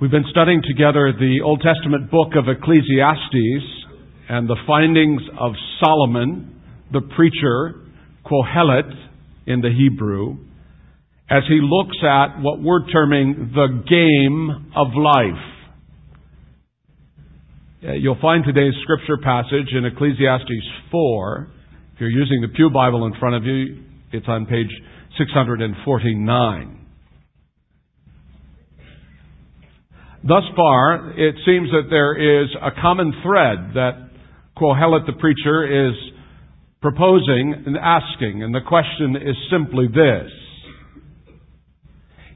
[0.00, 3.64] We've been studying together the Old Testament book of Ecclesiastes
[4.28, 6.62] and the findings of Solomon,
[6.92, 7.74] the preacher,
[8.24, 8.92] Kohelet
[9.48, 10.36] in the Hebrew,
[11.28, 15.44] as he looks at what we're terming the game of life.
[17.82, 21.48] Uh, you'll find today's scripture passage in Ecclesiastes 4.
[21.94, 24.70] If you're using the Pew Bible in front of you, it's on page
[25.18, 26.77] 649.
[30.26, 34.10] Thus far, it seems that there is a common thread that
[34.56, 35.94] Kohelet the preacher is
[36.80, 40.30] proposing and asking, and the question is simply this.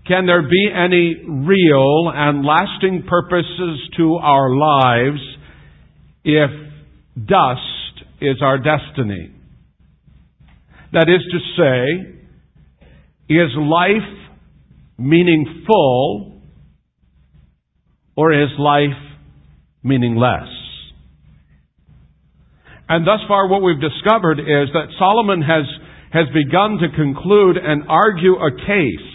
[0.07, 5.21] Can there be any real and lasting purposes to our lives
[6.25, 6.51] if
[7.17, 9.33] dust is our destiny?
[10.93, 12.19] That is to say,
[13.29, 14.31] is life
[14.99, 16.32] meaningful
[18.17, 18.99] or is life
[19.83, 20.49] meaningless?
[22.89, 25.65] And thus far what we've discovered is that Solomon has,
[26.13, 29.09] has begun to conclude and argue a case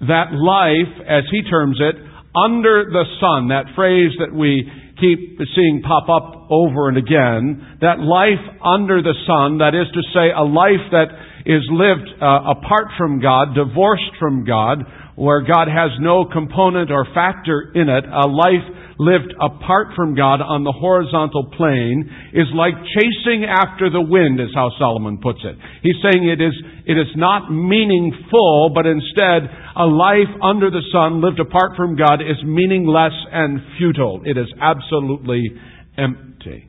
[0.00, 1.96] that life, as he terms it,
[2.36, 4.68] under the sun, that phrase that we
[5.00, 10.02] keep seeing pop up over and again, that life under the sun, that is to
[10.12, 11.08] say, a life that
[11.46, 14.84] is lived uh, apart from God, divorced from God,
[15.16, 18.66] where God has no component or factor in it, a life
[18.98, 24.50] lived apart from God on the horizontal plane is like chasing after the wind is
[24.54, 25.56] how Solomon puts it.
[25.82, 26.54] He's saying it is,
[26.86, 32.20] it is not meaningful, but instead a life under the sun lived apart from God
[32.20, 34.22] is meaningless and futile.
[34.24, 35.50] It is absolutely
[35.98, 36.68] empty.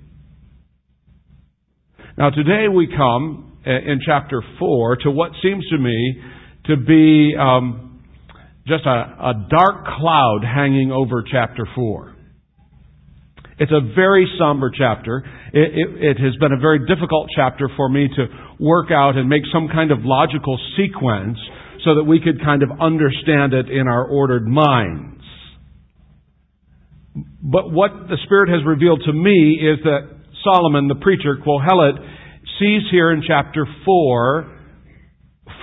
[2.18, 6.22] Now today we come uh, in chapter 4 to what seems to me
[6.66, 7.95] to be um,
[8.68, 12.16] just a, a dark cloud hanging over chapter 4.
[13.58, 15.24] It's a very somber chapter.
[15.54, 18.26] It, it, it, has been a very difficult chapter for me to
[18.60, 21.38] work out and make some kind of logical sequence
[21.86, 25.24] so that we could kind of understand it in our ordered minds.
[27.42, 30.10] But what the Spirit has revealed to me is that
[30.44, 31.96] Solomon, the preacher, Kohelet,
[32.60, 34.55] sees here in chapter 4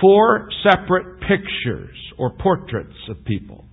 [0.03, 3.63] four separate pictures or portraits of people.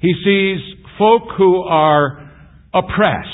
[0.00, 0.58] He sees
[0.98, 2.32] folk who are
[2.72, 3.28] oppressed,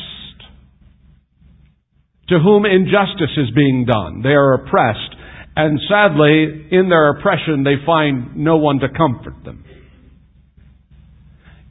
[2.30, 4.22] to whom injustice is being done.
[4.22, 5.14] They are oppressed,
[5.54, 9.64] and sadly, in their oppression, they find no one to comfort them.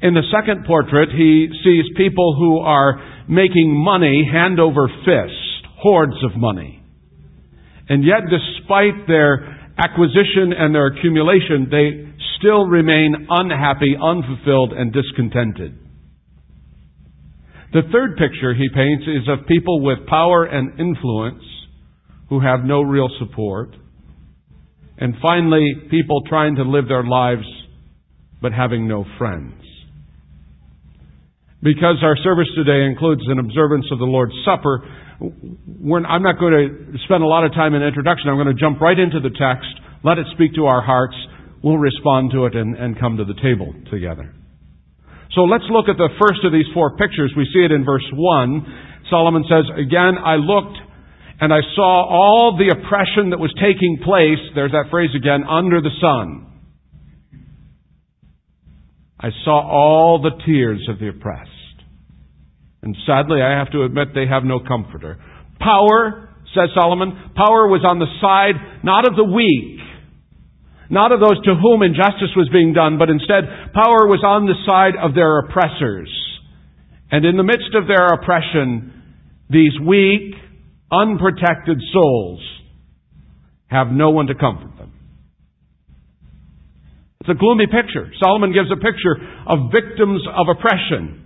[0.01, 6.23] In the second portrait, he sees people who are making money hand over fist, hordes
[6.23, 6.81] of money.
[7.89, 15.77] And yet, despite their acquisition and their accumulation, they still remain unhappy, unfulfilled, and discontented.
[17.73, 21.43] The third picture he paints is of people with power and influence
[22.29, 23.75] who have no real support.
[24.97, 27.45] And finally, people trying to live their lives
[28.41, 29.61] but having no friends.
[31.61, 34.87] Because our service today includes an observance of the Lord's Supper,
[35.21, 38.29] I'm not going to spend a lot of time in introduction.
[38.29, 39.69] I'm going to jump right into the text,
[40.03, 41.15] let it speak to our hearts.
[41.63, 44.35] We'll respond to it and, and come to the table together.
[45.33, 47.33] So let's look at the first of these four pictures.
[47.35, 49.09] We see it in verse 1.
[49.09, 50.77] Solomon says, Again, I looked
[51.41, 55.81] and I saw all the oppression that was taking place, there's that phrase again, under
[55.81, 56.47] the sun.
[59.19, 61.49] I saw all the tears of the oppressed.
[62.85, 65.18] And sadly, I have to admit they have no comforter.
[65.59, 69.81] Power, says Solomon, power was on the side not of the weak,
[70.90, 74.53] not of those to whom injustice was being done, but instead power was on the
[74.69, 76.13] side of their oppressors.
[77.09, 78.94] And in the midst of their oppression,
[79.50, 80.38] these weak,
[80.91, 82.40] unprotected souls
[83.66, 84.93] have no one to comfort them.
[87.22, 88.14] It's a gloomy picture.
[88.22, 89.17] Solomon gives a picture
[89.47, 91.24] of victims of oppression.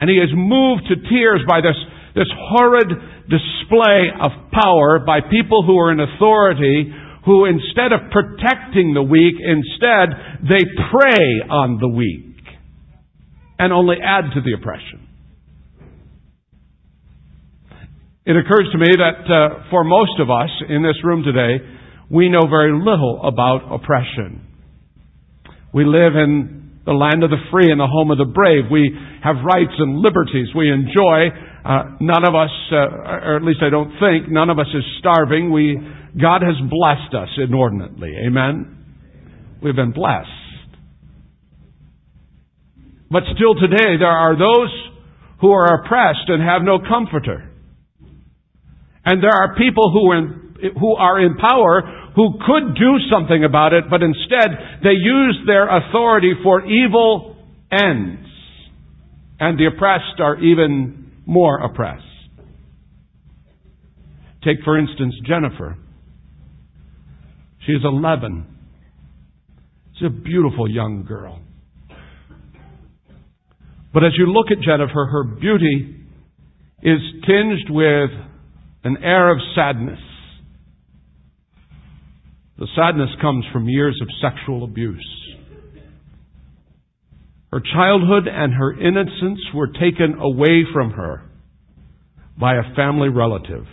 [0.00, 1.76] And he is moved to tears by this,
[2.14, 2.88] this horrid
[3.28, 6.92] display of power by people who are in authority
[7.24, 10.08] who instead of protecting the weak, instead
[10.42, 12.26] they prey on the weak
[13.58, 15.06] and only add to the oppression.
[18.24, 21.64] It occurs to me that uh, for most of us in this room today,
[22.10, 24.46] we know very little about oppression.
[25.72, 28.64] We live in the land of the free and the home of the brave.
[28.70, 31.28] We have rights and liberties we enjoy.
[31.64, 34.84] Uh, none of us, uh, or at least I don't think, none of us is
[34.98, 35.52] starving.
[35.52, 35.76] We,
[36.16, 38.16] God has blessed us inordinately.
[38.26, 38.80] Amen?
[39.62, 40.28] We've been blessed.
[43.10, 44.72] But still today, there are those
[45.40, 47.50] who are oppressed and have no comforter.
[49.04, 53.44] And there are people who are in, who are in power who could do something
[53.44, 57.36] about it, but instead they use their authority for evil
[57.70, 58.26] ends.
[59.38, 62.04] And the oppressed are even more oppressed.
[64.44, 65.76] Take, for instance, Jennifer.
[67.66, 68.46] She's 11.
[69.94, 71.40] She's a beautiful young girl.
[73.92, 75.96] But as you look at Jennifer, her beauty
[76.82, 78.10] is tinged with
[78.84, 79.98] an air of sadness.
[82.60, 85.08] The sadness comes from years of sexual abuse.
[87.50, 91.22] Her childhood and her innocence were taken away from her
[92.38, 93.64] by a family relative.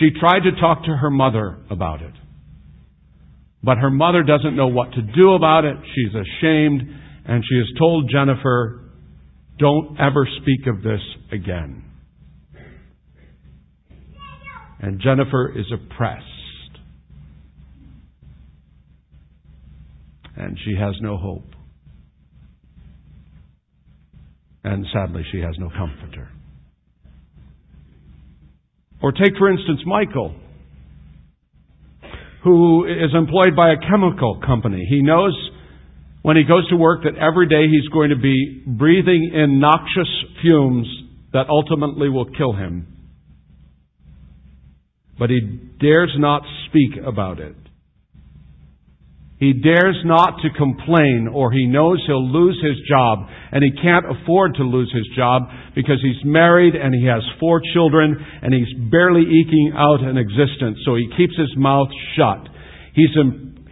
[0.00, 2.14] She tried to talk to her mother about it.
[3.62, 5.76] But her mother doesn't know what to do about it.
[5.94, 6.82] She's ashamed
[7.26, 8.90] and she has told Jennifer,
[9.58, 11.00] don't ever speak of this
[11.32, 11.84] again.
[14.80, 16.24] And Jennifer is oppressed.
[20.38, 21.44] And she has no hope.
[24.62, 26.28] And sadly, she has no comforter.
[29.02, 30.34] Or take, for instance, Michael,
[32.44, 34.86] who is employed by a chemical company.
[34.88, 35.34] He knows
[36.22, 40.08] when he goes to work that every day he's going to be breathing in noxious
[40.40, 40.86] fumes
[41.32, 42.86] that ultimately will kill him.
[45.18, 45.40] But he
[45.80, 47.56] dares not speak about it.
[49.38, 53.20] He dares not to complain or he knows he'll lose his job
[53.52, 55.42] and he can't afford to lose his job
[55.76, 60.78] because he's married and he has four children and he's barely eking out an existence.
[60.84, 62.48] So he keeps his mouth shut.
[62.94, 63.14] He's,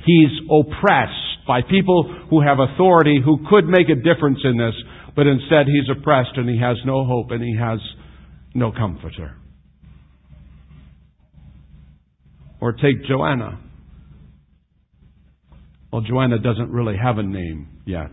[0.07, 4.75] he's oppressed by people who have authority who could make a difference in this,
[5.17, 7.81] but instead he's oppressed and he has no hope and he has
[8.55, 9.35] no comforter.
[12.61, 13.66] Or take Joanna.
[15.93, 18.11] Well, Joanna doesn't really have a name yet.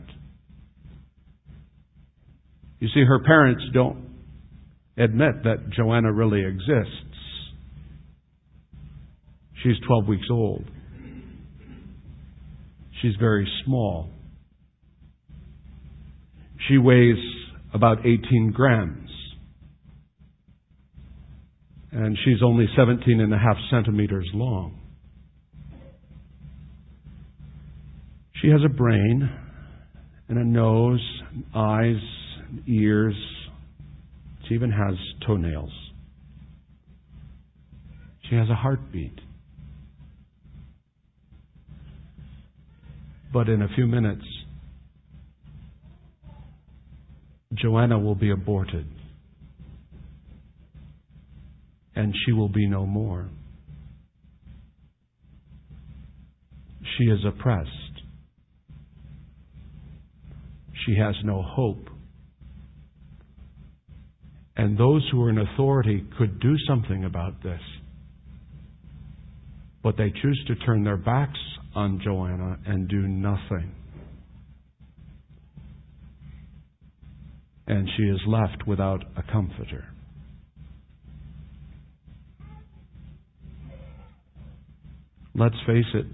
[2.80, 4.10] You see, her parents don't
[4.98, 6.92] admit that Joanna really exists.
[9.64, 10.66] She's 12 weeks old.
[13.02, 14.10] She's very small.
[16.68, 17.18] She weighs
[17.74, 19.10] about 18 grams.
[21.92, 24.83] And she's only 17 and a half centimeters long.
[28.44, 29.30] She has a brain
[30.28, 31.00] and a nose,
[31.56, 31.96] eyes,
[32.68, 33.16] ears.
[34.46, 34.96] She even has
[35.26, 35.72] toenails.
[38.30, 39.18] She has a heartbeat.
[43.32, 44.26] But in a few minutes,
[47.54, 48.88] Joanna will be aborted.
[51.96, 53.30] And she will be no more.
[56.98, 57.70] She is oppressed.
[60.86, 61.90] She has no hope.
[64.56, 67.62] And those who are in authority could do something about this.
[69.82, 71.40] But they choose to turn their backs
[71.76, 73.74] on Joanna and do nothing.
[77.68, 79.86] And she is left without a comforter.
[85.36, 86.06] Let's face it.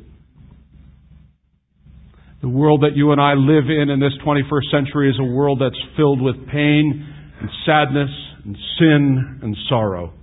[2.41, 5.61] The world that you and I live in in this 21st century is a world
[5.61, 7.05] that's filled with pain
[7.41, 8.09] and sadness
[8.45, 10.13] and sin and sorrow.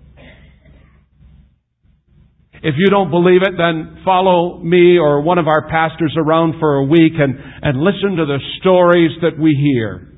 [2.62, 6.76] If you don't believe it, then follow me or one of our pastors around for
[6.76, 10.08] a week and, and listen to the stories that we hear.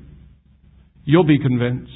[1.03, 1.91] You'll be convinced.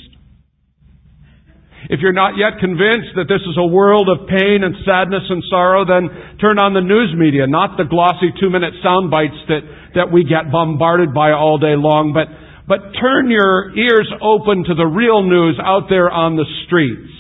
[1.90, 5.44] If you're not yet convinced that this is a world of pain and sadness and
[5.50, 9.64] sorrow, then turn on the news media, not the glossy two minute sound bites that,
[9.96, 12.32] that we get bombarded by all day long, but,
[12.68, 17.14] but turn your ears open to the real news out there on the streets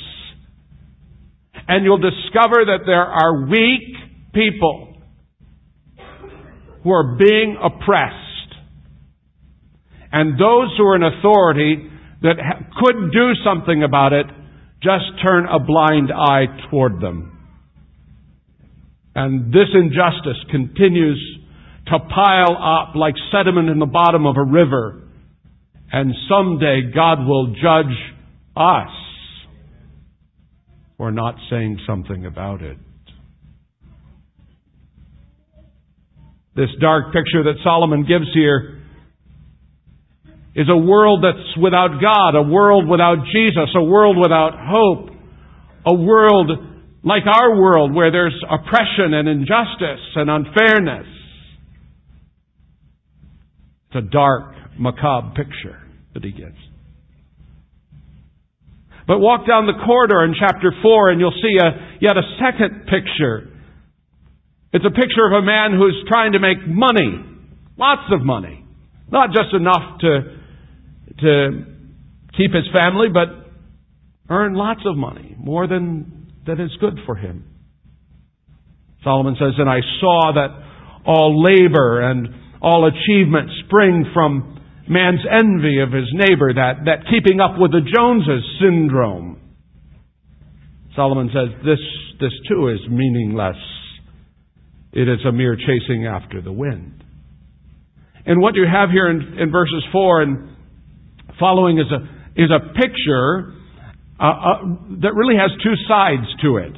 [1.67, 3.95] and you'll discover that there are weak
[4.33, 4.95] people
[6.83, 8.19] who are being oppressed.
[10.11, 11.89] And those who are in authority
[12.21, 12.35] that
[12.81, 14.25] could do something about it
[14.83, 17.29] just turn a blind eye toward them.
[19.15, 21.39] And this injustice continues
[21.87, 25.03] to pile up like sediment in the bottom of a river.
[25.91, 27.95] And someday God will judge
[28.57, 28.89] us
[30.97, 32.77] or not saying something about it.
[36.55, 38.82] This dark picture that Solomon gives here
[40.55, 45.09] is a world that's without God, a world without Jesus, a world without hope,
[45.85, 46.51] a world
[47.03, 51.07] like our world where there's oppression and injustice and unfairness.
[53.89, 55.81] It's a dark, macabre picture
[56.13, 56.57] that he gives.
[59.05, 62.87] But walk down the corridor in chapter 4 and you'll see a, yet a second
[62.87, 63.49] picture.
[64.71, 67.19] It's a picture of a man who's trying to make money.
[67.77, 68.65] Lots of money.
[69.11, 70.39] Not just enough to,
[71.19, 71.65] to
[72.37, 73.27] keep his family, but
[74.29, 75.35] earn lots of money.
[75.37, 77.45] More than that is good for him.
[79.03, 80.49] Solomon says, And I saw that
[81.05, 82.27] all labor and
[82.61, 87.81] all achievement spring from man's envy of his neighbor, that, that keeping up with the
[87.93, 89.39] Joneses syndrome.
[90.95, 91.79] Solomon says this,
[92.19, 93.57] this too is meaningless.
[94.91, 97.03] It is a mere chasing after the wind.
[98.25, 100.52] And what do you have here in, in verses 4 and
[101.39, 103.53] following is a, is a picture
[104.19, 104.57] uh, uh,
[105.01, 106.75] that really has two sides to it.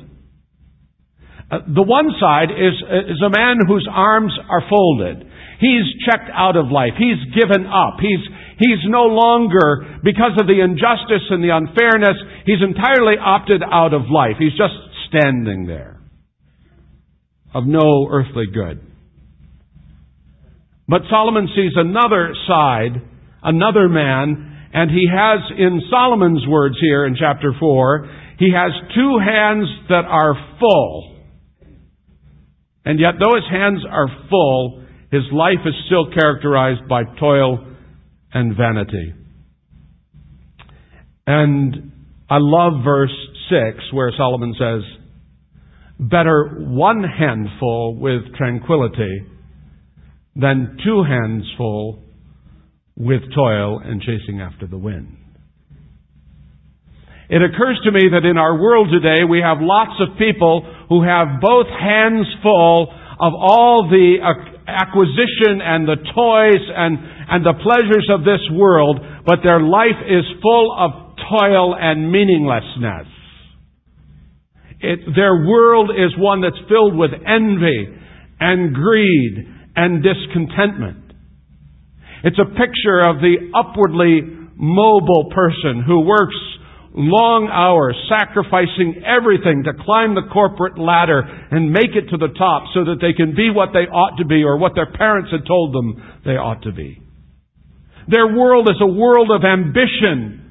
[1.51, 2.73] Uh, the one side is,
[3.11, 5.29] is a man whose arms are folded.
[5.59, 6.93] He's checked out of life.
[6.97, 8.01] He's given up.
[8.01, 8.19] He's,
[8.57, 14.09] he's no longer, because of the injustice and the unfairness, he's entirely opted out of
[14.09, 14.35] life.
[14.39, 14.73] He's just
[15.07, 16.01] standing there
[17.53, 18.81] of no earthly good.
[20.87, 23.01] But Solomon sees another side,
[23.45, 28.09] another man, and he has, in Solomon's words here in chapter 4,
[28.39, 31.15] he has two hands that are full.
[32.83, 37.65] And yet, though his hands are full, his life is still characterized by toil
[38.33, 39.13] and vanity.
[41.25, 41.91] And
[42.29, 43.15] I love verse
[43.49, 44.81] 6 where Solomon says,
[45.97, 49.21] Better one handful with tranquility
[50.35, 52.04] than two hands full
[52.95, 55.17] with toil and chasing after the wind.
[57.29, 61.01] It occurs to me that in our world today we have lots of people who
[61.01, 64.21] have both hands full of all the
[64.67, 66.97] acquisition and the toys and,
[67.29, 73.09] and the pleasures of this world, but their life is full of toil and meaninglessness.
[74.81, 77.87] It, their world is one that's filled with envy
[78.39, 81.04] and greed and discontentment.
[82.25, 84.25] It's a picture of the upwardly
[84.57, 86.35] mobile person who works
[86.95, 92.71] long hours, sacrificing everything to climb the corporate ladder and make it to the top
[92.73, 95.45] so that they can be what they ought to be or what their parents had
[95.45, 96.97] told them they ought to be.
[98.07, 100.49] Their world is a world of ambition,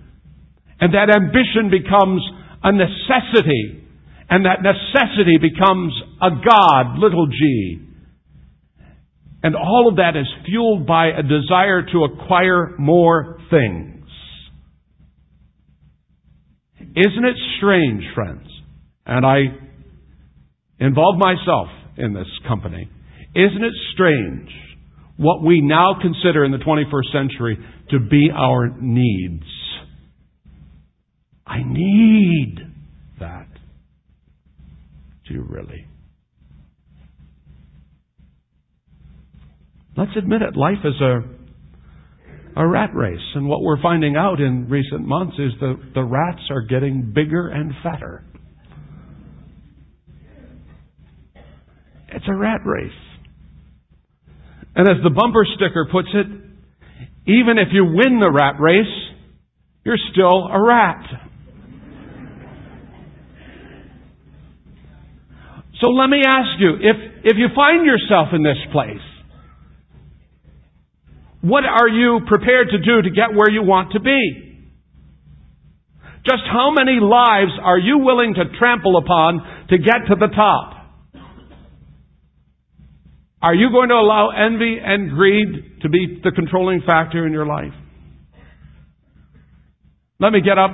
[0.78, 2.20] and that ambition becomes
[2.62, 3.82] a necessity,
[4.28, 5.90] and that necessity becomes
[6.20, 7.83] a God, little g.
[9.44, 14.06] And all of that is fueled by a desire to acquire more things.
[16.80, 18.48] Isn't it strange, friends?
[19.04, 19.40] And I
[20.80, 22.88] involve myself in this company.
[23.36, 24.48] Isn't it strange
[25.18, 27.58] what we now consider in the 21st century
[27.90, 29.44] to be our needs?
[31.46, 32.60] I need
[33.20, 33.48] that.
[35.28, 35.86] Do you really?
[39.96, 40.56] Let's admit it.
[40.56, 41.22] Life is a
[42.56, 43.18] a rat race.
[43.34, 47.48] And what we're finding out in recent months is the, the rats are getting bigger
[47.48, 48.24] and fatter.
[52.08, 52.92] It's a rat race.
[54.76, 56.26] And as the bumper sticker puts it,
[57.26, 58.86] even if you win the rat race,
[59.84, 61.04] you're still a rat.
[65.80, 69.02] So let me ask you, if, if you find yourself in this place,
[71.44, 74.64] what are you prepared to do to get where you want to be?
[76.24, 80.72] Just how many lives are you willing to trample upon to get to the top?
[83.42, 87.44] Are you going to allow envy and greed to be the controlling factor in your
[87.44, 87.74] life?
[90.18, 90.70] Let me get up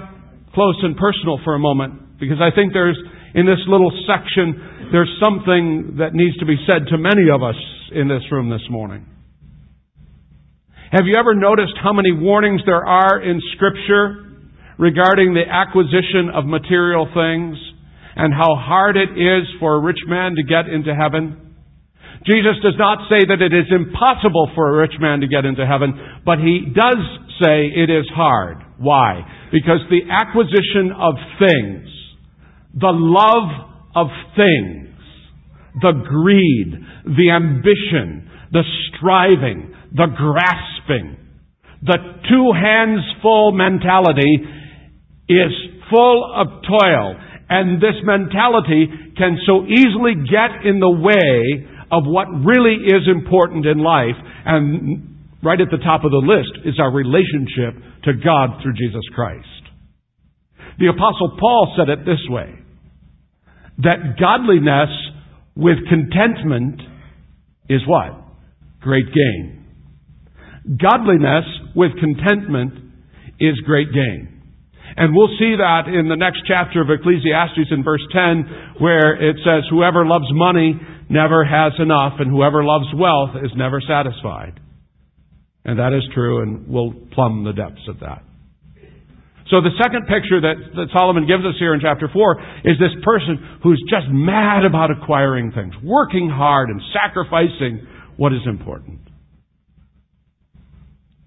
[0.54, 2.98] close and personal for a moment because I think there's,
[3.34, 7.58] in this little section, there's something that needs to be said to many of us
[7.90, 9.04] in this room this morning.
[10.90, 14.26] Have you ever noticed how many warnings there are in Scripture
[14.76, 17.54] regarding the acquisition of material things
[18.16, 21.54] and how hard it is for a rich man to get into heaven?
[22.26, 25.64] Jesus does not say that it is impossible for a rich man to get into
[25.64, 25.94] heaven,
[26.26, 26.98] but he does
[27.38, 28.58] say it is hard.
[28.78, 29.22] Why?
[29.52, 31.86] Because the acquisition of things,
[32.74, 34.90] the love of things,
[35.80, 41.16] the greed, the ambition, the striving, the grasping,
[41.82, 44.44] The two hands full mentality
[45.28, 45.52] is
[45.90, 47.16] full of toil.
[47.48, 53.66] And this mentality can so easily get in the way of what really is important
[53.66, 54.14] in life.
[54.46, 59.02] And right at the top of the list is our relationship to God through Jesus
[59.14, 59.46] Christ.
[60.78, 62.54] The apostle Paul said it this way,
[63.78, 64.90] that godliness
[65.56, 66.80] with contentment
[67.68, 68.12] is what?
[68.80, 69.59] Great gain.
[70.70, 72.94] Godliness with contentment
[73.40, 74.40] is great gain.
[74.96, 79.36] And we'll see that in the next chapter of Ecclesiastes in verse 10, where it
[79.44, 80.74] says, Whoever loves money
[81.08, 84.58] never has enough, and whoever loves wealth is never satisfied.
[85.64, 88.22] And that is true, and we'll plumb the depths of that.
[89.50, 92.94] So the second picture that, that Solomon gives us here in chapter 4 is this
[93.02, 97.86] person who's just mad about acquiring things, working hard and sacrificing
[98.16, 99.09] what is important.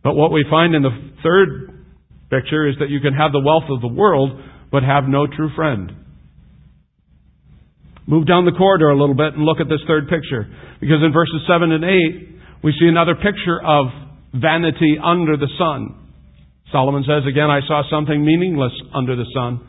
[0.03, 1.85] But what we find in the third
[2.29, 4.31] picture is that you can have the wealth of the world,
[4.71, 5.91] but have no true friend.
[8.05, 10.45] Move down the corridor a little bit and look at this third picture.
[10.81, 13.87] Because in verses 7 and 8, we see another picture of
[14.33, 15.95] vanity under the sun.
[16.71, 19.61] Solomon says again, I saw something meaningless under the sun.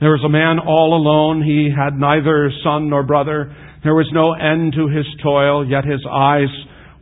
[0.00, 1.42] There was a man all alone.
[1.42, 3.54] He had neither son nor brother.
[3.82, 6.52] There was no end to his toil, yet his eyes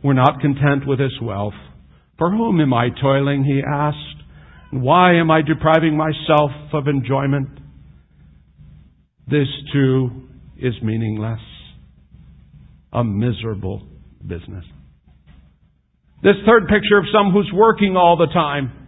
[0.03, 1.55] were not content with his wealth.
[2.17, 3.43] For whom am I toiling?
[3.43, 3.97] He asked.
[4.71, 7.49] And why am I depriving myself of enjoyment?
[9.27, 10.09] This too
[10.57, 11.39] is meaningless.
[12.93, 13.81] A miserable
[14.25, 14.65] business.
[16.23, 18.85] This third picture of some who's working all the time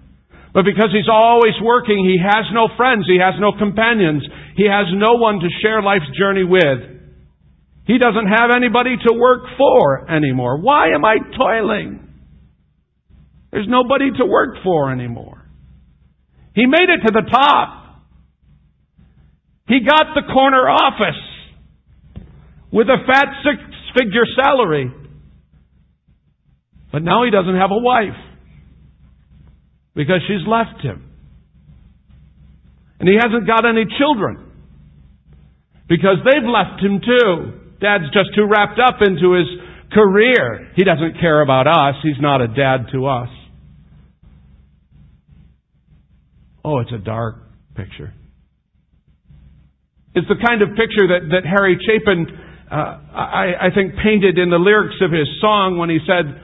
[0.57, 4.87] but because he's always working, he has no friends, he has no companions, he has
[4.89, 6.97] no one to share life's journey with.
[7.85, 10.59] He doesn't have anybody to work for anymore.
[10.59, 12.06] Why am I toiling?
[13.51, 15.43] There's nobody to work for anymore.
[16.53, 18.03] He made it to the top.
[19.67, 21.21] He got the corner office
[22.71, 23.61] with a fat six
[23.97, 24.91] figure salary.
[26.91, 28.17] But now he doesn't have a wife
[29.93, 31.03] because she's left him.
[32.99, 34.51] And he hasn't got any children
[35.87, 37.77] because they've left him too.
[37.79, 39.47] Dad's just too wrapped up into his
[39.91, 40.71] career.
[40.75, 41.95] He doesn't care about us.
[42.03, 43.29] He's not a dad to us.
[46.67, 47.35] Oh, it's a dark
[47.75, 48.13] picture.
[50.13, 52.27] It's the kind of picture that, that Harry Chapin,
[52.69, 56.41] uh, I, I think, painted in the lyrics of his song when he said,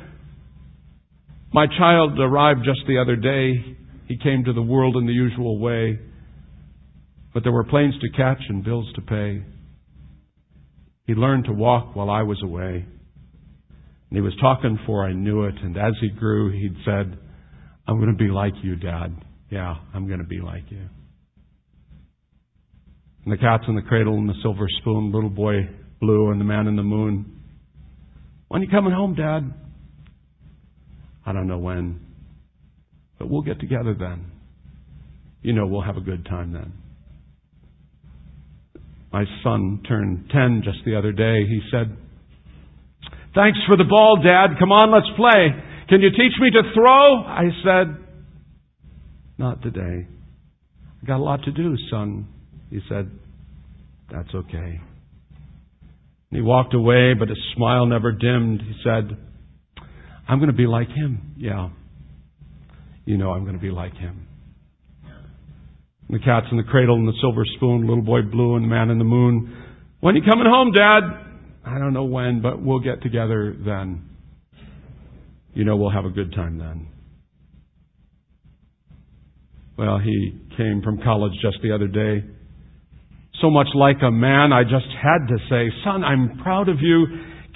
[1.54, 3.76] my child arrived just the other day.
[4.08, 6.00] He came to the world in the usual way.
[7.34, 9.44] But there were planes to catch and bills to pay.
[11.06, 12.86] He learned to walk while I was away.
[12.86, 15.56] And he was talking for I knew it.
[15.62, 17.20] And as he grew, he'd said,
[17.86, 19.18] I'm going to be like you, Dad.
[19.54, 20.82] Yeah, I'm going to be like you.
[23.24, 25.70] And the cat's in the cradle and the silver spoon, little boy
[26.02, 27.40] blue and the man in the moon.
[28.48, 29.54] When are you coming home, Dad?
[31.24, 32.00] I don't know when.
[33.20, 34.32] But we'll get together then.
[35.44, 36.74] You know, we'll have a good time then.
[39.12, 41.46] My son turned 10 just the other day.
[41.46, 41.96] He said,
[43.36, 44.58] Thanks for the ball, Dad.
[44.58, 45.54] Come on, let's play.
[45.90, 47.22] Can you teach me to throw?
[47.22, 48.03] I said,
[49.38, 50.08] Not today.
[51.02, 52.28] I got a lot to do, son.
[52.70, 53.10] He said,
[54.12, 54.82] That's okay.
[56.32, 58.62] And he walked away, but his smile never dimmed.
[58.62, 59.18] He said,
[60.28, 61.36] I'm going to be like him.
[61.38, 61.70] Yeah.
[63.06, 64.28] You know I'm going to be like him.
[66.08, 68.70] And the cat's in the cradle and the silver spoon, little boy blue and the
[68.70, 69.56] man in the moon.
[70.00, 71.02] When you coming home, Dad?
[71.66, 74.10] I don't know when, but we'll get together then.
[75.54, 76.88] You know we'll have a good time then.
[79.78, 82.24] Well, he came from college just the other day.
[83.42, 87.06] So much like a man, I just had to say, Son, I'm proud of you.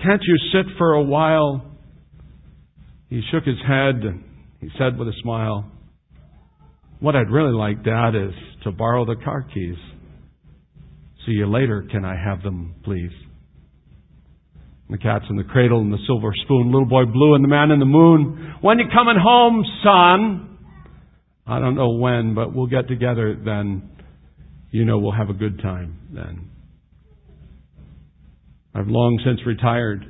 [0.04, 1.78] Can't you sit for a while?
[3.10, 4.24] He shook his head and
[4.60, 5.72] he said with a smile,
[7.00, 9.78] What I'd really like, Dad, is to borrow the car keys.
[11.26, 11.86] See you later.
[11.92, 13.12] Can I have them, please?
[14.90, 17.72] The cat's in the cradle and the silver spoon, little boy blue and the man
[17.72, 18.56] in the moon.
[18.62, 20.57] When you coming home, son?
[21.48, 23.90] I don't know when, but we'll get together then.
[24.72, 26.50] You know we'll have a good time then.
[28.76, 30.06] I've long since retired,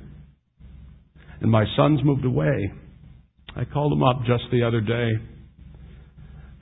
[1.39, 2.71] and my son's moved away.
[3.55, 5.11] I called him up just the other day.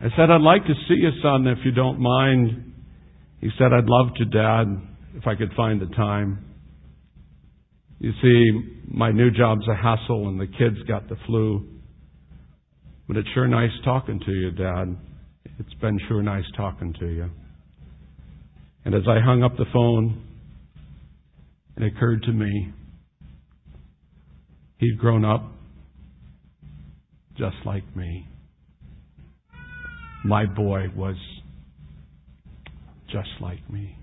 [0.02, 2.74] I said, I'd like to see you, son, if you don't mind.
[3.40, 4.66] He said, I'd love to, Dad,
[5.16, 6.46] if I could find the time.
[8.00, 11.75] You see, my new job's a hassle and the kids got the flu.
[13.08, 14.98] But it's sure nice talking to you, Dad.
[15.60, 17.30] It's been sure nice talking to you.
[18.84, 20.24] And as I hung up the phone,
[21.78, 22.74] it occurred to me
[24.78, 25.52] he'd grown up
[27.38, 28.28] just like me.
[30.24, 31.16] My boy was
[33.12, 33.98] just like me.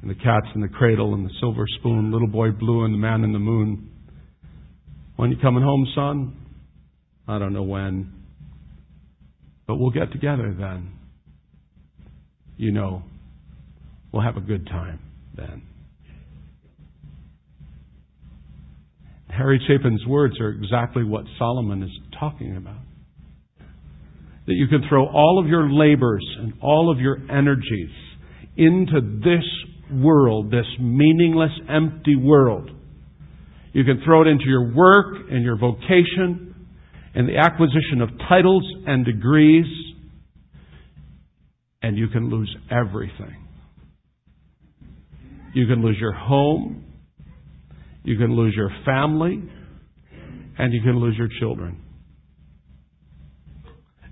[0.00, 2.98] And the cat's in the cradle and the silver spoon, little boy blue and the
[2.98, 3.88] man in the moon.
[5.16, 6.41] When you coming home, son?
[7.26, 8.12] I don't know when.
[9.66, 10.92] But we'll get together then.
[12.56, 13.02] You know,
[14.12, 15.00] we'll have a good time
[15.36, 15.62] then.
[19.28, 22.82] Harry Chapin's words are exactly what Solomon is talking about.
[24.46, 27.90] That you can throw all of your labors and all of your energies
[28.56, 29.44] into this
[29.90, 32.70] world, this meaningless, empty world.
[33.72, 36.51] You can throw it into your work and your vocation
[37.14, 39.66] and the acquisition of titles and degrees,
[41.82, 43.36] and you can lose everything.
[45.54, 46.84] You can lose your home,
[48.04, 49.42] you can lose your family,
[50.58, 51.82] and you can lose your children.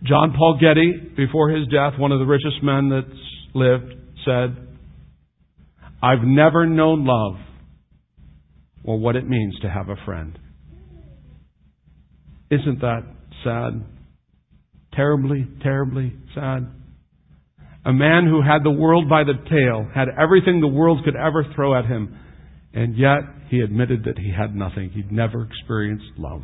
[0.02, 4.68] John Paul Getty, before his death, one of the richest men that's lived, said,
[6.02, 7.38] I've never known love
[8.84, 10.38] or what it means to have a friend.
[12.50, 13.04] Isn't that
[13.44, 13.84] sad?
[14.92, 16.66] Terribly, terribly sad.
[17.84, 21.44] A man who had the world by the tail, had everything the world could ever
[21.54, 22.16] throw at him,
[22.74, 24.90] and yet he admitted that he had nothing.
[24.90, 26.42] He'd never experienced love.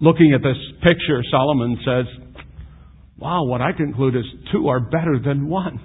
[0.00, 2.06] Looking at this picture, Solomon says,
[3.18, 5.80] Wow, what I conclude is two are better than one.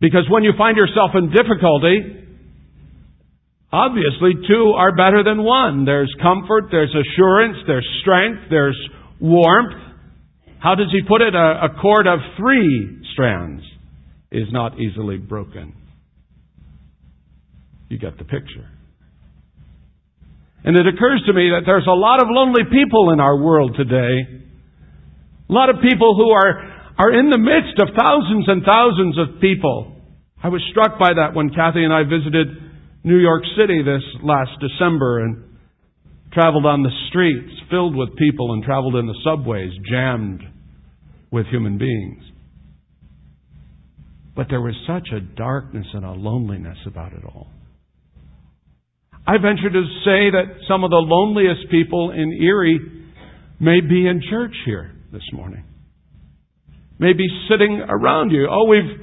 [0.00, 2.25] Because when you find yourself in difficulty,
[3.76, 5.84] obviously two are better than one.
[5.84, 8.78] There's comfort, there's assurance, there's strength, there's
[9.20, 9.76] warmth.
[10.58, 11.34] How does he put it?
[11.34, 13.62] A, a cord of three strands
[14.32, 15.74] is not easily broken.
[17.88, 18.66] You get the picture.
[20.64, 23.76] And it occurs to me that there's a lot of lonely people in our world
[23.76, 24.42] today.
[25.48, 26.58] A lot of people who are,
[26.98, 29.94] are in the midst of thousands and thousands of people.
[30.42, 32.65] I was struck by that when Kathy and I visited
[33.06, 35.44] New York City this last December and
[36.32, 40.42] traveled on the streets filled with people and traveled in the subways jammed
[41.30, 42.24] with human beings.
[44.34, 47.46] But there was such a darkness and a loneliness about it all.
[49.24, 52.80] I venture to say that some of the loneliest people in Erie
[53.60, 55.62] may be in church here this morning.
[56.98, 58.48] May be sitting around you.
[58.50, 58.98] Oh, we've,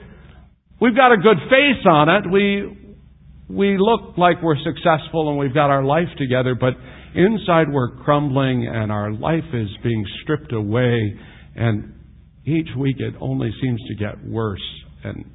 [0.81, 2.29] we've got a good face on it.
[2.29, 2.82] We,
[3.49, 6.73] we look like we're successful and we've got our life together, but
[7.15, 11.19] inside we're crumbling and our life is being stripped away
[11.55, 11.93] and
[12.45, 14.63] each week it only seems to get worse
[15.03, 15.25] and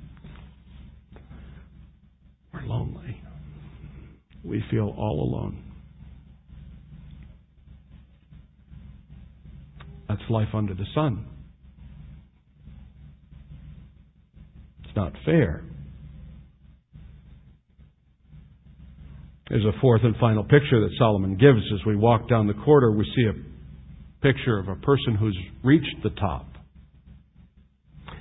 [2.53, 3.23] we're lonely.
[4.45, 5.63] We feel all alone.
[10.09, 11.27] That's life under the sun.
[14.85, 15.63] It's not fair.
[19.49, 21.63] There's a fourth and final picture that Solomon gives.
[21.73, 26.03] As we walk down the corridor, we see a picture of a person who's reached
[26.03, 26.47] the top.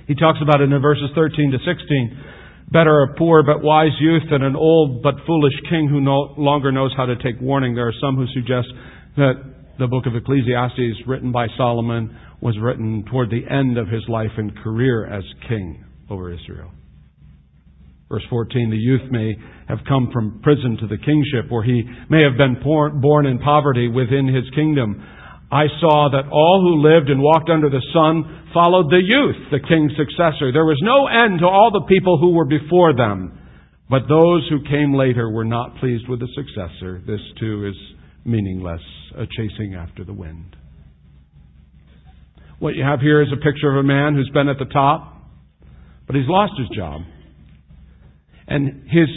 [0.06, 2.24] He talks about it in verses 13 to 16.
[2.70, 6.72] Better a poor but wise youth than an old but foolish king who no longer
[6.72, 7.74] knows how to take warning.
[7.74, 8.68] There are some who suggest
[9.16, 9.34] that
[9.78, 14.32] the book of Ecclesiastes, written by Solomon, was written toward the end of his life
[14.36, 16.70] and career as king over Israel.
[18.08, 19.36] Verse 14, the youth may
[19.68, 23.86] have come from prison to the kingship, or he may have been born in poverty
[23.88, 25.04] within his kingdom.
[25.52, 29.60] I saw that all who lived and walked under the sun followed the youth, the
[29.60, 30.52] king's successor.
[30.52, 33.38] There was no end to all the people who were before them.
[33.90, 37.02] But those who came later were not pleased with the successor.
[37.06, 37.76] This too is
[38.24, 38.82] meaningless,
[39.16, 40.56] a chasing after the wind.
[42.58, 45.14] What you have here is a picture of a man who's been at the top,
[46.06, 47.02] but he's lost his job.
[48.48, 49.08] And his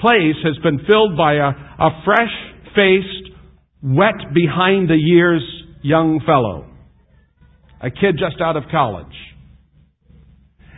[0.00, 2.34] place has been filled by a, a fresh
[2.74, 3.30] faced,
[3.82, 5.42] wet behind the years
[5.82, 6.66] young fellow,
[7.80, 9.14] a kid just out of college.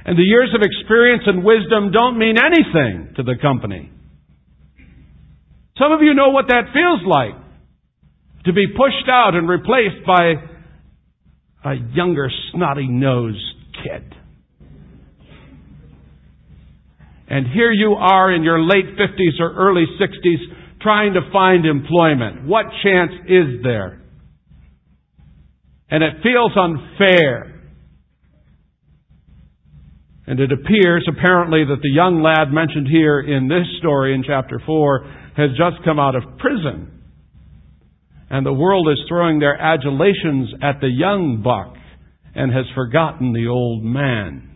[0.05, 3.91] And the years of experience and wisdom don't mean anything to the company.
[5.79, 7.43] Some of you know what that feels like
[8.45, 10.35] to be pushed out and replaced by
[11.65, 13.41] a younger, snotty nosed
[13.83, 14.15] kid.
[17.35, 22.47] And here you are in your late 50s or early 60s trying to find employment.
[22.47, 24.01] What chance is there?
[25.91, 27.61] And it feels unfair.
[30.29, 34.63] And it appears, apparently, that the young lad mentioned here in this story in chapter
[34.65, 37.03] 4 has just come out of prison.
[38.31, 41.75] And the world is throwing their adulations at the young buck
[42.37, 44.54] and has forgotten the old man.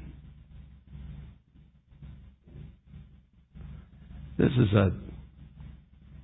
[4.39, 4.93] This is a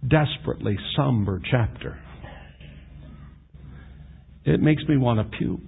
[0.06, 1.98] desperately somber chapter.
[4.44, 5.60] It makes me want to puke.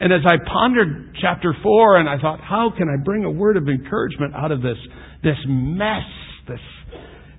[0.00, 3.56] And as I pondered chapter 4 and I thought, how can I bring a word
[3.56, 4.78] of encouragement out of this,
[5.22, 6.02] this mess,
[6.48, 6.58] this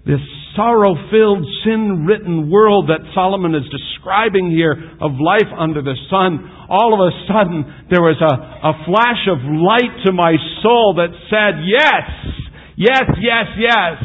[0.05, 0.21] this
[0.55, 6.43] sorrow filled, sin written world that Solomon is describing here of life under the sun,
[6.69, 11.15] all of a sudden there was a, a flash of light to my soul that
[11.31, 12.05] said, Yes,
[12.75, 13.95] yes, yes, yes.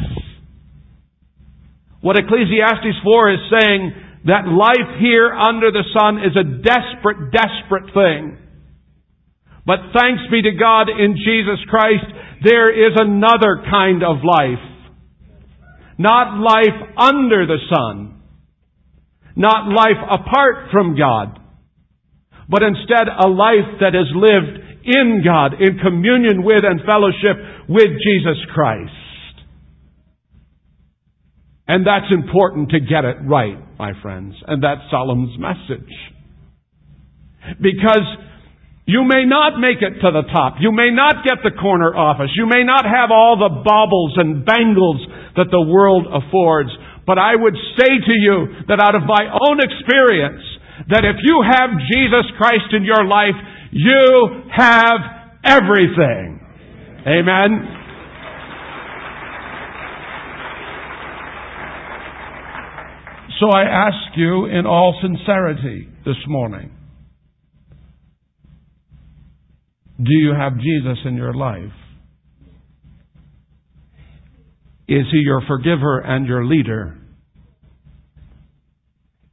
[2.01, 3.91] What Ecclesiastes 4 is saying,
[4.25, 8.37] that life here under the sun is a desperate, desperate thing.
[9.65, 12.07] But thanks be to God in Jesus Christ,
[12.43, 14.63] there is another kind of life
[15.99, 18.21] not life under the sun.
[19.35, 21.37] Not life apart from God.
[22.47, 27.89] But instead a life that is lived in God, in communion with and fellowship with
[28.03, 28.91] Jesus Christ.
[31.67, 34.33] And that's important to get it right, my friends.
[34.47, 35.93] And that's Solomon's message.
[37.61, 38.07] Because
[38.89, 40.57] you may not make it to the top.
[40.57, 42.33] You may not get the corner office.
[42.33, 45.05] You may not have all the baubles and bangles
[45.37, 46.73] that the world affords.
[47.05, 50.41] But I would say to you that out of my own experience,
[50.89, 53.37] that if you have Jesus Christ in your life,
[53.71, 54.99] you have
[55.45, 56.41] everything.
[57.05, 57.77] Amen.
[63.39, 66.71] So I ask you in all sincerity this morning,
[70.01, 71.73] do you have Jesus in your life?
[74.87, 76.97] Is he your forgiver and your leader?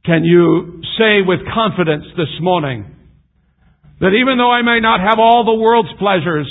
[0.05, 2.85] Can you say with confidence this morning
[3.99, 6.47] that even though I may not have all the world's pleasures,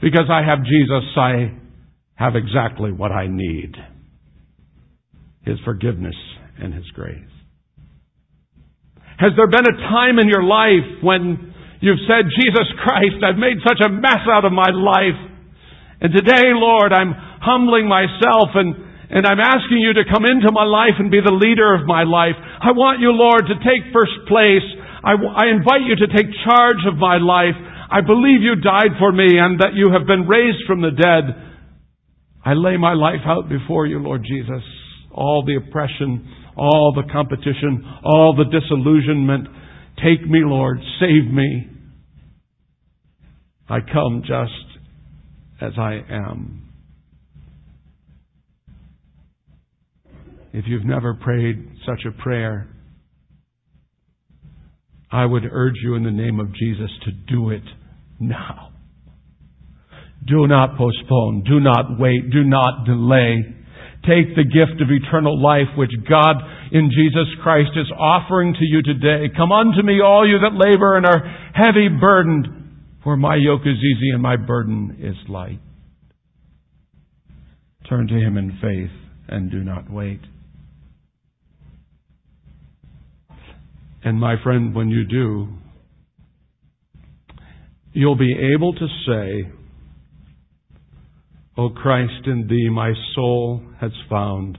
[0.00, 1.52] because I have Jesus, I
[2.14, 3.74] have exactly what I need.
[5.44, 6.16] His forgiveness
[6.58, 7.18] and His grace.
[9.18, 13.58] Has there been a time in your life when you've said, Jesus Christ, I've made
[13.66, 15.18] such a mess out of my life.
[16.00, 18.76] And today, Lord, I'm humbling myself and,
[19.08, 22.04] and I'm asking you to come into my life and be the leader of my
[22.04, 22.36] life.
[22.36, 24.66] I want you, Lord, to take first place.
[25.00, 27.56] I, I invite you to take charge of my life.
[27.88, 31.24] I believe you died for me and that you have been raised from the dead.
[32.44, 34.62] I lay my life out before you, Lord Jesus.
[35.10, 39.48] All the oppression, all the competition, all the disillusionment.
[39.96, 40.78] Take me, Lord.
[41.00, 41.68] Save me.
[43.68, 44.52] I come just
[45.60, 46.62] as I am.
[50.52, 52.68] If you've never prayed such a prayer,
[55.10, 57.62] I would urge you in the name of Jesus to do it
[58.18, 58.72] now.
[60.26, 61.44] Do not postpone.
[61.46, 62.30] Do not wait.
[62.30, 63.55] Do not delay.
[64.06, 66.36] Take the gift of eternal life which God
[66.70, 69.32] in Jesus Christ is offering to you today.
[69.36, 71.22] Come unto me, all you that labor and are
[71.54, 72.46] heavy burdened,
[73.02, 75.60] for my yoke is easy and my burden is light.
[77.88, 78.96] Turn to Him in faith
[79.28, 80.20] and do not wait.
[84.04, 85.48] And my friend, when you do,
[87.92, 89.50] you'll be able to say,
[91.58, 94.58] O Christ, in Thee my soul has found,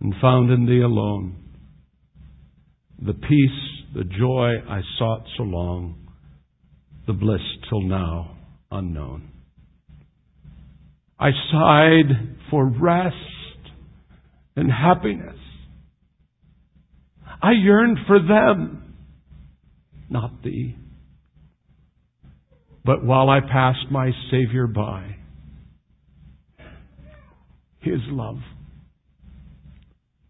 [0.00, 1.36] and found in Thee alone,
[3.00, 6.02] the peace, the joy I sought so long
[7.06, 8.36] the bliss till now
[8.70, 9.28] unknown.
[11.18, 13.16] I sighed for rest
[14.56, 15.36] and happiness.
[17.42, 18.94] I yearned for them,
[20.08, 20.76] not thee.
[22.84, 25.16] But while I passed my Savior by,
[27.82, 28.38] His love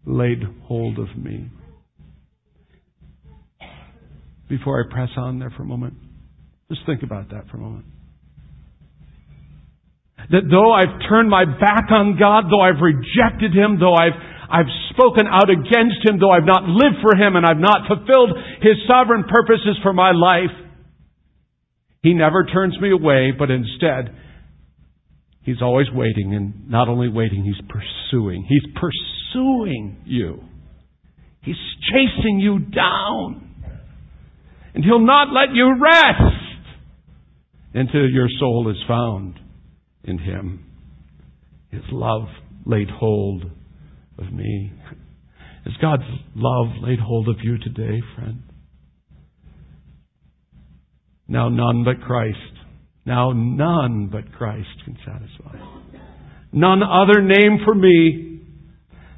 [0.05, 1.49] laid hold of me.
[4.49, 5.93] Before I press on there for a moment,
[6.69, 7.85] just think about that for a moment.
[10.31, 14.17] That though I've turned my back on God, though I've rejected Him, though I've,
[14.49, 18.31] I've spoken out against Him, though I've not lived for Him and I've not fulfilled
[18.61, 20.53] His sovereign purposes for my life,
[22.01, 24.15] He never turns me away, but instead,
[25.43, 28.45] He's always waiting, and not only waiting, He's pursuing.
[28.47, 30.41] He's pursuing you.
[31.41, 31.55] He's
[31.91, 33.49] chasing you down.
[34.73, 36.67] And He'll not let you rest
[37.73, 39.39] until your soul is found
[40.05, 40.65] in Him.
[41.71, 42.27] His love
[42.65, 43.43] laid hold
[44.17, 44.71] of me.
[45.65, 46.03] Has God's
[46.35, 48.43] love laid hold of you today, friend?
[51.27, 52.37] Now none but Christ.
[53.05, 55.57] Now none but Christ can satisfy.
[56.51, 58.41] None other name for me.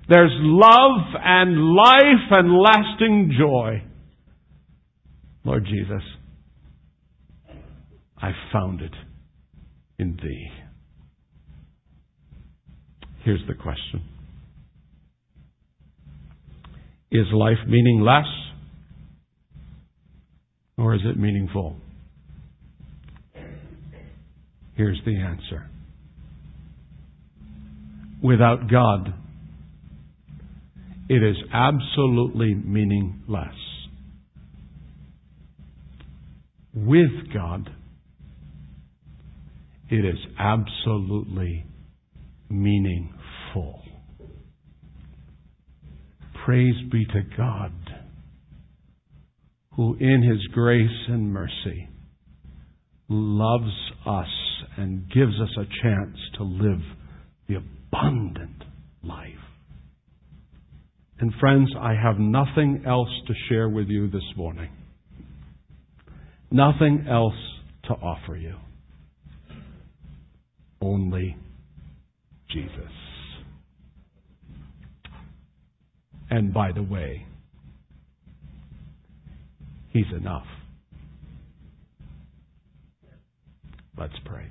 [0.07, 3.83] There's love and life and lasting joy.
[5.43, 6.01] Lord Jesus,
[8.17, 8.93] I found it
[9.99, 10.47] in Thee.
[13.23, 14.03] Here's the question
[17.11, 18.25] Is life meaningless?
[20.77, 21.77] Or is it meaningful?
[24.75, 25.69] Here's the answer.
[28.21, 29.13] Without God,
[31.07, 33.55] it is absolutely meaningless.
[36.73, 37.69] With God,
[39.89, 41.65] it is absolutely
[42.49, 43.81] meaningful.
[46.43, 47.71] Praise be to God,
[49.75, 51.87] who in His grace and mercy
[53.07, 53.71] loves
[54.05, 54.27] us
[54.77, 56.81] and gives us a chance to live
[57.47, 58.63] the abundant
[59.03, 59.29] life.
[61.19, 64.69] And friends, I have nothing else to share with you this morning.
[66.51, 67.33] Nothing else
[67.85, 68.55] to offer you.
[70.81, 71.37] Only
[72.51, 72.91] Jesus.
[76.29, 77.25] And by the way,
[79.91, 80.45] He's enough.
[83.97, 84.47] Let's pray.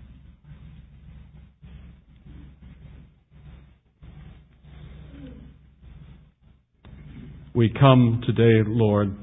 [7.55, 9.15] We come today, Lord,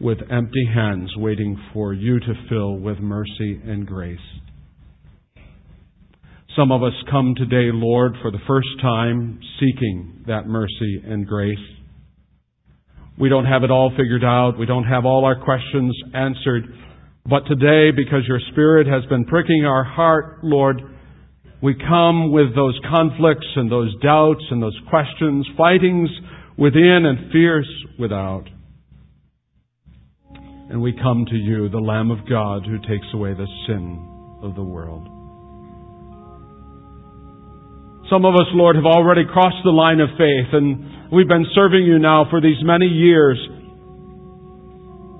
[0.00, 4.18] with empty hands, waiting for you to fill with mercy and grace.
[6.56, 11.58] Some of us come today, Lord, for the first time, seeking that mercy and grace.
[13.18, 14.58] We don't have it all figured out.
[14.58, 16.64] We don't have all our questions answered.
[17.28, 20.80] But today, because your Spirit has been pricking our heart, Lord,
[21.60, 26.08] we come with those conflicts and those doubts and those questions, fightings
[26.56, 28.44] within and fears without.
[30.70, 34.54] And we come to you, the Lamb of God, who takes away the sin of
[34.54, 35.06] the world.
[38.08, 41.84] Some of us, Lord, have already crossed the line of faith, and we've been serving
[41.84, 43.36] you now for these many years.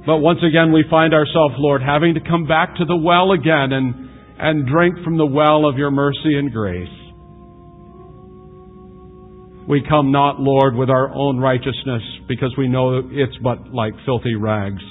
[0.07, 3.73] But once again, we find ourselves, Lord, having to come back to the well again
[3.73, 6.89] and, and drink from the well of your mercy and grace.
[9.69, 14.37] We come not, Lord, with our own righteousness because we know it's but like filthy
[14.37, 14.83] rags.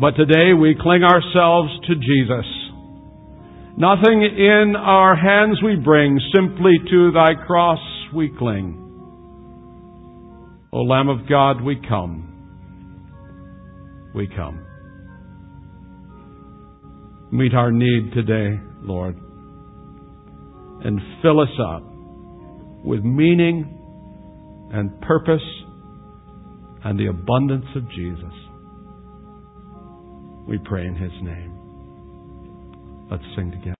[0.00, 2.46] But today we cling ourselves to Jesus.
[3.76, 7.80] Nothing in our hands we bring, simply to thy cross
[8.14, 8.86] we cling.
[10.72, 12.27] O Lamb of God, we come
[14.14, 14.64] we come.
[17.30, 19.16] Meet our need today, Lord,
[20.84, 21.82] and fill us up
[22.84, 23.74] with meaning
[24.72, 25.42] and purpose
[26.84, 28.32] and the abundance of Jesus.
[30.48, 31.54] We pray in His name.
[33.10, 33.77] Let's sing together.